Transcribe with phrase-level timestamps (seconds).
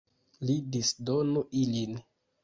[0.49, 1.93] Li disdonu ilin.